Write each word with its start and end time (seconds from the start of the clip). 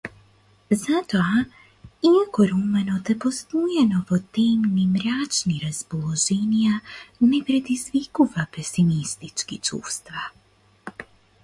Затоа, 0.83 1.41
иако 2.11 2.45
романот 2.53 3.11
е 3.15 3.15
постојано 3.25 4.01
во 4.13 4.19
темни, 4.39 4.87
мрачни 4.95 5.61
расположенија, 5.67 6.81
не 7.33 7.43
предизвикува 7.53 8.49
песимистички 8.59 9.61
чувства. 9.71 10.29